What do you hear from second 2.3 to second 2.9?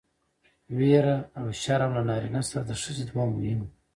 سره د